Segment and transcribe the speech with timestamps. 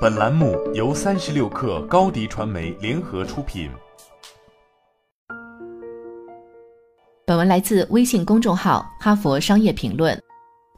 [0.00, 3.68] 本栏目由三十六氪高低传媒联合出品。
[7.26, 10.16] 本文来自微信公众号《哈佛商业评论》。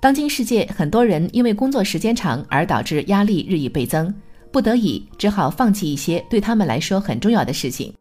[0.00, 4.10] 当今世界，很多人因为工作时间长而导致压力日益倍增，
[4.50, 7.92] 不得已只好放弃一些对他们来说很重要的事情。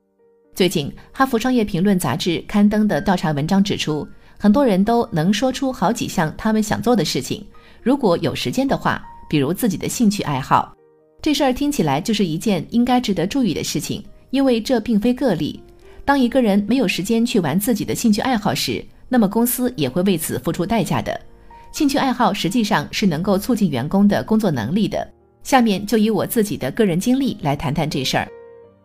[0.55, 4.07] 最近，《哈佛商业评论》杂志刊登的调查文章指出，
[4.39, 7.45] 很多人都能说出好几项他们想做的事情，
[7.83, 10.73] 如果有时间的话，比如自己的兴趣爱好。
[11.21, 15.61] 这事儿听起来就是一件应该值得注意的事情，因为这并非个例。
[16.05, 21.19] 当一个人没有时间去玩自己的兴趣爱好时，那么公司也会为此付出代价的。
[21.71, 25.07] 兴趣爱好实际上是能够促进员工的工作能力的。
[25.43, 28.27] 下面就以我自己的个人经历来谈谈这事儿。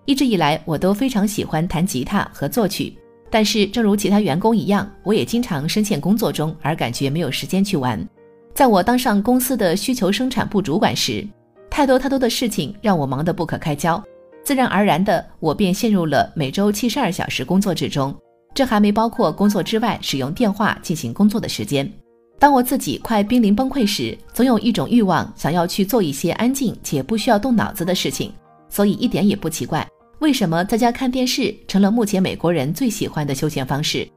[0.05, 2.93] 一直以来，我都非常喜欢弹吉他和作曲，
[3.31, 8.07] 但是正如其他员工一样，我也经常深陷工作中而感觉没有时间去玩。
[8.55, 11.27] 在我当上公司的需求生产部主管时，
[11.75, 14.01] 太多太多的事情让我忙得不可开交，
[14.45, 18.15] 自然而然的我便陷入了每周七十二小时工作之中。
[18.55, 21.93] 这还没包括工作之外使用电话进行工作的时间。
[22.39, 28.33] 当我自己快濒临崩溃时，总有一种欲望想要去做一些安静且不需要动脑子的事情。
[28.69, 29.85] 所以一点也不奇怪，
[30.21, 34.09] 为什么在家看电视成了目前美国人最喜欢的休闲方式。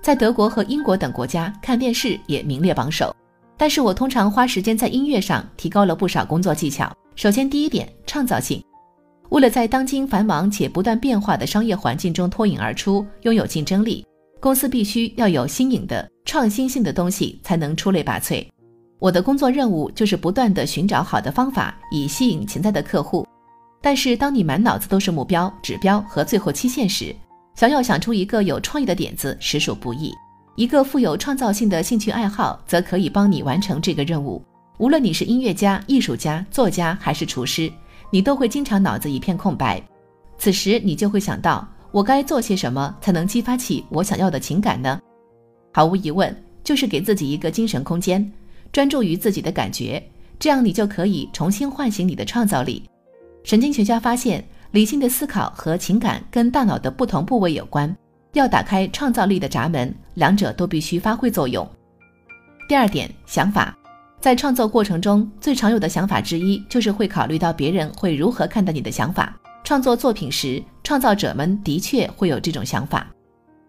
[0.00, 3.12] 在德国和英国等国家，看电视也名列榜首。
[3.60, 6.90] 但是我通常花时间在音乐上，提高了不少工作技巧。
[7.14, 8.64] 首先，第一点，创造性。
[9.28, 14.02] 为了在当今繁忙且不断变化的商业环境中脱颖而出，拥有竞争力，
[14.40, 18.48] 公司必须要有新颖的、创新性的东西，才能出类拔萃。
[18.98, 23.26] 我的工作任务就是不断地寻找好的方法，以吸引潜在的客户。
[23.82, 27.14] 但是，当你满脑子都是目标、指标和最后期限时，
[27.54, 30.14] 想要想出一个有创意的点子，实属不易。
[30.56, 34.42] 一个富有创造性的兴趣爱好，则可以帮你完成这个任务。
[34.78, 37.72] 无论你是音乐家、艺术家、作家还是厨师，
[38.10, 39.82] 你都会经常脑子一片空白。
[40.38, 45.00] 此时你就会想到，我该做些什么才能激发起我想要的情感呢？
[45.72, 48.30] 毫无疑问，就是给自己一个精神空间，
[48.72, 50.02] 专注于自己的感觉，
[50.38, 52.82] 这样你就可以重新唤醒你的创造力。
[53.44, 57.94] 神经学家发现，理性的思考和情感跟大脑的不同部位有关，
[58.32, 61.68] 要打开创造力的闸门，两者都必须发挥作用。
[62.68, 63.76] 第二点，想法。
[64.20, 69.34] 在创作过程中，最常有的想法之一就是会考虑到别人会如何看待你的想法。
[69.64, 73.06] 创作作品时，创造者们的确会有这种想法，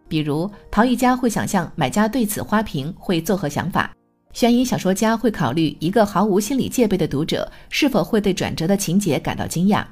[0.08, 3.90] 比如陶艺家会想象买家对此花瓶会作何想法；
[4.34, 9.86] 悬疑小说家会考虑一个毫无心理戒备的读者是否会对转折的情节感到惊讶。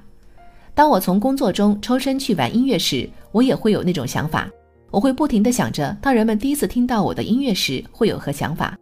[0.75, 4.49] 当我从工作中抽身去玩音乐时，我也会有那种想法。
[4.91, 8.77] 我会不停地想着，当人们第一次听到我的音乐时会有何想法。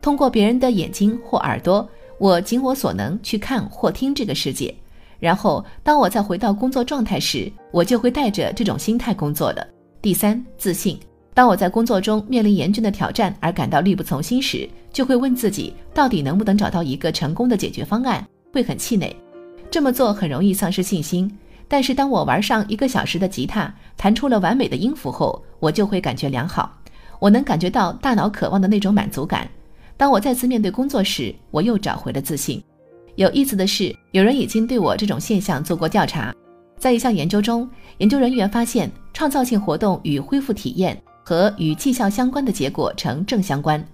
[0.00, 1.88] 通过别人的眼睛或耳朵，
[2.18, 4.74] 我尽我所能去看或听这个世界。
[5.18, 9.66] 然后，当我再回到工作状态时，我就会带着这种心态工作的。
[10.00, 10.98] 第三，自信。
[11.34, 18.24] 当我在工作中面临严峻的挑战而感到力不从心时，就会问自己，到底能不能找到一个成功的解决方案？
[18.52, 19.14] 会很气馁，
[19.70, 21.30] 这么做很容易丧失信心。
[21.68, 26.74] 但是，当我玩上一个小时的吉他，弹出了完美的音符后，我就会感觉良好。
[27.18, 29.46] 我能感觉到大脑渴望的那种满足感。
[29.96, 32.62] 当我再次面对工作时，我又找回了自信。
[33.16, 36.34] 有意思的是，有人已经对我这种现象做过调查。
[36.78, 37.68] 在一项研究中，
[37.98, 43.84] 研究人员发现，创造性活动与恢复体验和与绩效相关的结果呈正相关。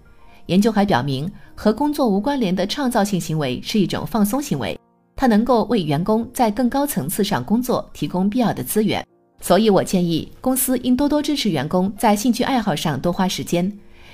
[0.46, 4.78] 研究还表明，和工作无关联的创造性行为是一种放松行为，
[5.16, 9.06] 它能够为员工在更高层次上工作提供必要的资源。
[9.40, 13.70] 所以我建议公司应多多支持员工在兴趣爱好上多花时间。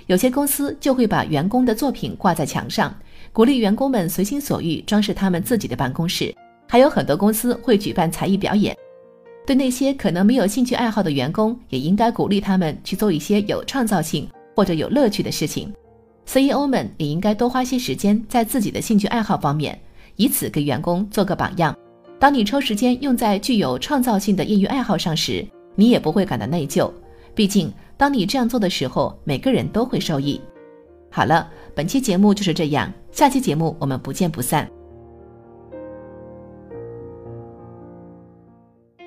[0.07, 2.93] 有些公司就会把员工的作品挂在墙上，
[3.33, 6.35] 鼓励员工们随心所欲装饰他们自己的办公室。
[6.69, 8.77] 还有很多公司会举办才艺表演。
[9.47, 15.73] 对那些可能没有兴趣爱好的员工，也应该鼓励他们去做一些有创造性或者有乐趣的事情。
[16.27, 19.81] CEO 们也应该多花些时间在自己的兴趣爱好方面，
[20.21, 21.75] 以此给员工做个榜样。
[22.19, 26.93] 当你抽时间用在具有创造性的业余爱好上时，你也不会感到内疚。
[27.35, 27.73] 毕竟。
[27.97, 30.41] 当你这样做的时候，每个人都会受益。
[31.11, 34.67] 好了，本期节目就是这样，下期节目我们不见不散。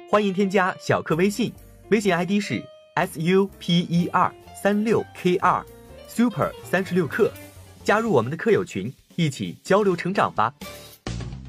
[0.07, 1.51] 欢迎添加小课微信，
[1.89, 2.61] 微信 ID 是
[2.93, 4.31] s u p e r
[4.61, 5.65] 三六 k 二
[6.07, 7.31] super 三十六课，
[7.83, 10.53] 加入我们的课友群，一起交流成长吧。